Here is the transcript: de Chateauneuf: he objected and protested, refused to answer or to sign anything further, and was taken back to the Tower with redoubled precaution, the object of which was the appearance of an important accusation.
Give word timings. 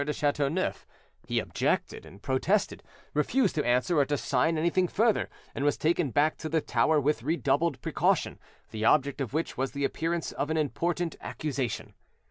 de 0.03 0.13
Chateauneuf: 0.13 0.87
he 1.27 1.37
objected 1.37 2.07
and 2.07 2.23
protested, 2.23 2.81
refused 3.13 3.53
to 3.53 3.63
answer 3.63 3.99
or 3.99 4.03
to 4.05 4.17
sign 4.17 4.57
anything 4.57 4.87
further, 4.87 5.29
and 5.53 5.63
was 5.63 5.77
taken 5.77 6.09
back 6.09 6.37
to 6.37 6.49
the 6.49 6.59
Tower 6.59 6.99
with 6.99 7.21
redoubled 7.21 7.79
precaution, 7.83 8.39
the 8.71 8.83
object 8.83 9.21
of 9.21 9.31
which 9.31 9.57
was 9.59 9.73
the 9.73 9.85
appearance 9.85 10.31
of 10.31 10.49
an 10.49 10.57
important 10.57 11.15
accusation. 11.21 11.93